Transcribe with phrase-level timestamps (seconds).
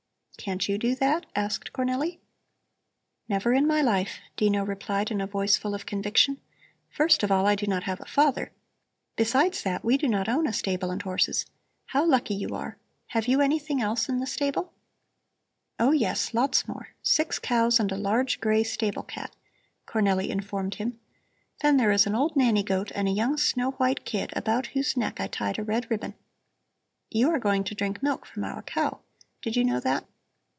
[0.37, 2.17] "Can't you do that?" asked Cornelli.
[3.29, 6.41] "Never in my life," Dino replied in a voice full of conviction.
[6.89, 8.51] "First of all, I do not have a father.
[9.15, 11.45] Besides that, we do not own a stable and horses.
[11.85, 12.79] How lucky you are!
[13.09, 14.73] Have you anything else in the stable?"
[15.77, 16.87] "Oh yes, lots more.
[17.03, 19.35] Six cows and a large gray stable cat,"
[19.87, 20.99] Cornelli informed him.
[21.61, 24.97] "Then there is an old nanny goat and a young snow white kid, about whose
[24.97, 26.15] neck I tied a red ribbon.
[27.11, 29.01] You are going to drink milk from our cow,
[29.43, 30.03] did you know that?"